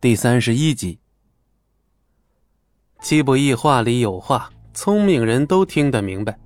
[0.00, 0.98] 第三十一集。
[3.02, 6.38] 戚不义话里有话，聪明人都听得明白。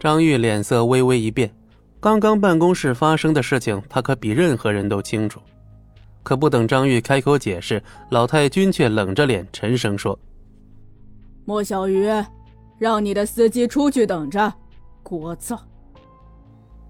[0.00, 1.54] 张玉脸色微微一变，
[2.00, 5.42] 刚刚办公室发生的事情，他可比任何人都清楚。
[6.22, 10.18] 可不等张玉开口解释，老太君却冷着脸沉声说
[11.44, 12.08] ：“莫小鱼，
[12.78, 14.50] 让你的司机出去等着，
[15.04, 15.60] 聒噪。”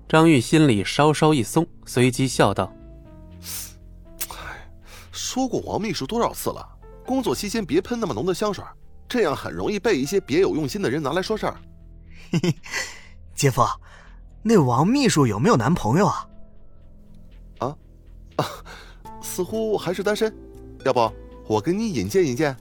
[0.09, 2.73] 张玉心里稍稍一松，随即笑道
[3.43, 3.76] ：“哎，
[5.37, 6.67] 说过王秘书多少次了，
[7.05, 8.65] 工作期间别喷那么浓的香水，
[9.07, 11.61] 这样很容易被一些别有用心的人拿来说事儿。”
[12.33, 12.55] 嘿嘿，
[13.35, 13.63] 姐夫，
[14.43, 16.27] 那王秘书有没有男朋友啊？
[17.59, 17.77] 啊，
[18.37, 18.47] 啊，
[19.21, 20.35] 似乎还是单身。
[20.87, 21.13] 要不
[21.47, 22.57] 我给你引荐引荐？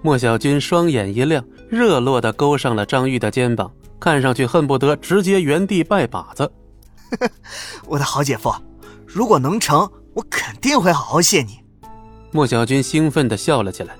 [0.00, 6.48] 莫小军双眼一亮，热络的勾上了张玉的肩膀，看上去恨不得直接原地拜把子。
[7.86, 8.54] 我的好姐夫，
[9.04, 11.63] 如果能成，我肯定会好好谢你。
[12.34, 13.96] 莫小军兴奋地笑了起来。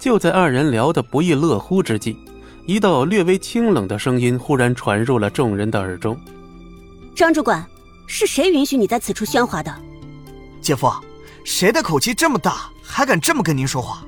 [0.00, 2.16] 就在二人聊得不亦乐乎之际，
[2.66, 6.18] 一道略微清冷的声音忽然传入了众人的耳中
[7.14, 7.64] ：“张主管，
[8.08, 9.72] 是谁允许你在此处喧哗的？”
[10.60, 10.90] 姐夫，
[11.44, 14.04] 谁的口气这么大，还敢这么跟您说话？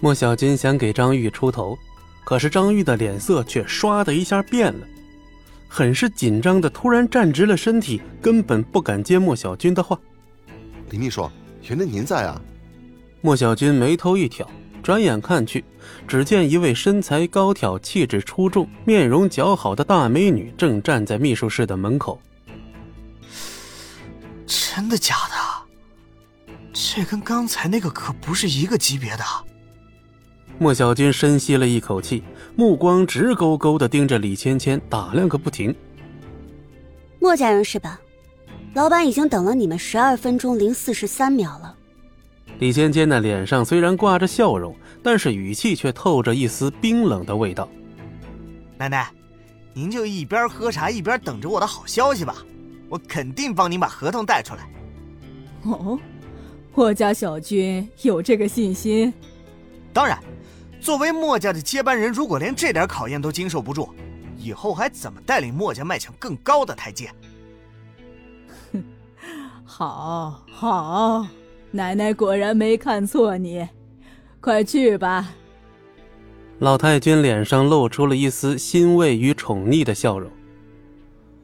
[0.00, 1.78] 莫小军想给张玉出头，
[2.24, 4.84] 可是张玉的脸色却唰的一下变了。
[5.68, 9.96] 很是紧张的，突然站直了身体，根本不敢接莫小军的话。
[10.90, 11.30] 李秘书，
[11.62, 12.40] 原来您在啊！
[13.20, 14.48] 莫小军眉头一挑，
[14.82, 15.64] 转眼看去，
[16.06, 22.20] 只见一位身材高挑、气质出众、面容姣好的大美女正站在秘书室的门口。
[24.46, 26.54] 真的假的？
[26.72, 29.24] 这跟刚才那个可不是一个级别的。
[30.58, 32.22] 莫小军深吸了一口气，
[32.54, 35.74] 目光直勾勾的盯着李芊芊，打量个不停。
[37.20, 38.00] 莫家人是吧？
[38.74, 41.74] 老板已经等了你们十二分钟零四十三秒了。
[42.58, 47.68] 李尖尖的脸上虽然挂着笑容，但是语气却透着一丝冰冷的味道。
[48.76, 49.10] 奶奶，
[49.72, 52.36] 您就一边喝茶一边等着我的好消息吧，
[52.88, 54.68] 我肯定帮您把合同带出来。
[55.62, 55.98] 哦，
[56.74, 59.12] 我家小军有这个信心？
[59.92, 60.18] 当然。
[60.80, 63.92] 作为墨家的接班人，如果连这点考验都经受不住，
[64.36, 67.10] 以后还怎么带领墨家迈向更高的台阶？
[68.72, 68.84] 哼，
[69.66, 71.26] 好，好，
[71.70, 73.66] 奶奶果然没看错你，
[74.40, 75.28] 快去吧。
[76.60, 80.30] 老太君脸上露出了一丝欣慰与宠溺的笑容。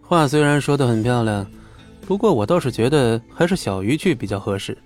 [0.01, 1.47] 话虽然说的很漂亮，
[2.07, 4.77] 不过我倒是觉得还是小鱼去比较合适。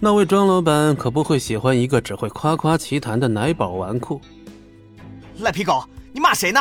[0.00, 4.20] 那位庄老板可不会喜欢一个只会夸夸其谈的奶宝纨绔。
[5.40, 6.60] 赖皮狗，你骂谁呢？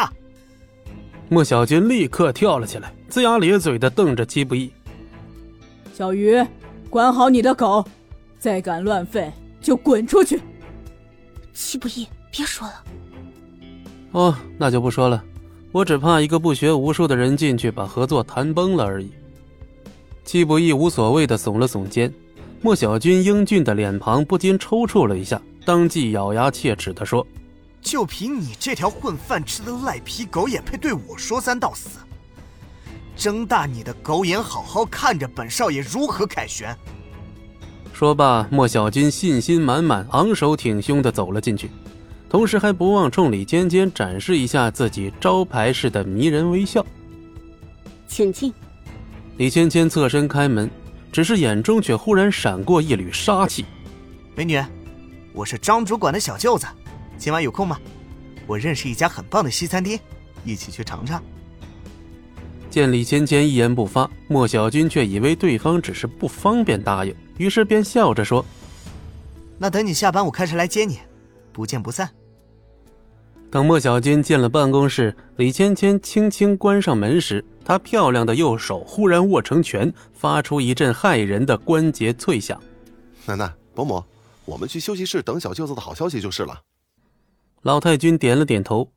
[1.29, 4.71] 莫小军立刻跳了起来，龇牙咧嘴的瞪着戚不义。
[5.93, 6.43] 小鱼，
[6.89, 7.85] 管好你的狗，
[8.39, 9.31] 再敢乱吠
[9.61, 10.41] 就滚出去。
[11.53, 12.83] 戚不义，别说了。
[14.11, 15.23] 哦，那就不说了，
[15.71, 19.11] 我只怕一个不学无术的人进去把合作谈崩了而已。
[20.23, 22.13] 戚不义无所谓的耸了耸肩。
[22.61, 27.25] 莫小军英俊的脸庞不禁抽搐了一下，当即咬牙切齿地说
[27.81, 31.99] ：“就凭你这条混饭吃的赖皮狗，也配对我说三道四？
[33.15, 36.75] 睁大你的狗眼，好好看着本少爷如何凯旋！”
[37.97, 41.67] 说罢，莫小军信心满满、昂首挺胸地走了进去，
[42.29, 46.85] 同时还不忘冲李尖尖展示一下自己招牌式的迷人微笑。
[48.07, 48.53] 请进。
[49.37, 50.69] 李芊芊侧身开门。
[51.11, 53.65] 只是眼中却忽然闪过一缕杀气。
[54.35, 54.61] 美女，
[55.33, 56.67] 我是张主管的小舅子，
[57.17, 57.79] 今晚有空吗？
[58.45, 59.99] 我认识一家很棒的西餐厅，
[60.45, 61.19] 一起去尝尝。
[62.69, 68.45] 见李芊芊一言不发，莫小军却以为对方只是不方便答应，于是便笑着说
[69.57, 70.99] ：“那等你下班，我开车来接你，
[71.51, 72.09] 不见不散。”
[73.49, 77.43] 等莫小军进了办公室，李芊芊轻轻关上门时。
[77.63, 82.61] 她漂亮的右手忽然握成拳，发出一阵骇人的关节脆响。
[83.25, 84.03] 奶奶、伯母，
[84.45, 86.61] 我们去休息室等小舅子的好消息就是了。
[87.61, 88.91] 老太君点了点头。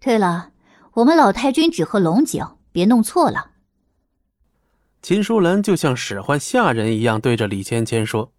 [0.00, 0.50] 对了，
[0.94, 3.51] 我们老太君只喝龙井，别弄错了。
[5.02, 8.32] 秦淑兰就像使唤下人一样对着李芊芊说，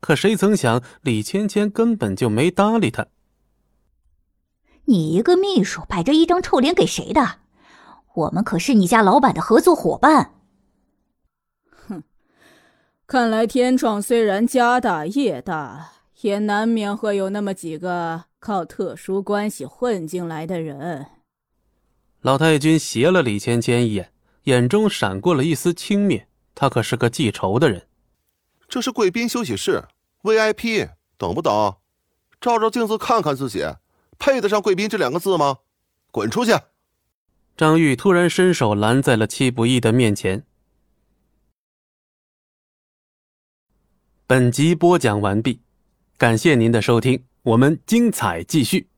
[0.00, 3.06] 可谁曾想李芊芊根本就没搭理他。
[4.86, 7.38] 你一个秘书摆着一张臭脸给谁的？
[8.14, 10.34] 我们可是你家老板的合作伙伴。
[11.70, 12.02] 哼，
[13.06, 21.06] 看来天创虽然家大业大，也难免会有那么几个靠特殊关系混进来的人。
[22.20, 24.11] 老太君斜了李芊芊一眼，
[24.44, 26.24] 眼中闪过了一丝轻蔑。
[26.54, 27.88] 他可是个记仇的人。
[28.68, 29.84] 这是贵宾休息室
[30.22, 31.78] ，VIP，懂不懂？
[32.40, 33.64] 照照镜子看看自己，
[34.18, 35.58] 配得上贵宾这两个字吗？
[36.10, 36.52] 滚出去！
[37.56, 40.44] 张玉突然伸手拦在了戚不义的面前。
[44.26, 45.60] 本集播讲完毕，
[46.16, 48.91] 感谢您的收听，我们精彩继续。